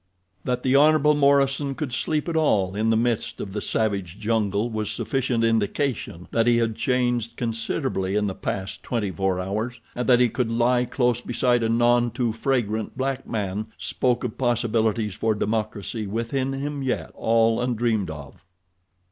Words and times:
That 0.45 0.63
the 0.63 0.75
Hon. 0.75 0.99
Morison 1.15 1.75
could 1.75 1.93
sleep 1.93 2.27
at 2.27 2.35
all 2.35 2.75
in 2.75 2.89
the 2.89 2.97
midst 2.97 3.39
of 3.39 3.53
the 3.53 3.61
savage 3.61 4.17
jungle 4.17 4.67
was 4.67 4.89
sufficient 4.89 5.43
indication 5.43 6.27
that 6.31 6.47
he 6.47 6.57
had 6.57 6.75
changed 6.75 7.37
considerably 7.37 8.15
in 8.15 8.25
the 8.25 8.33
past 8.33 8.81
twenty 8.81 9.11
four 9.11 9.39
hours, 9.39 9.75
and 9.93 10.09
that 10.09 10.19
he 10.19 10.27
could 10.27 10.51
lie 10.51 10.85
close 10.85 11.21
beside 11.21 11.61
a 11.61 11.69
none 11.69 12.09
too 12.09 12.31
fragrant 12.33 12.97
black 12.97 13.27
man 13.27 13.67
spoke 13.77 14.23
of 14.23 14.39
possibilities 14.39 15.13
for 15.13 15.35
democracy 15.35 16.07
within 16.07 16.53
him 16.53 16.81
yet 16.81 17.11
all 17.13 17.61
undreamed 17.61 18.09
of. 18.09 18.43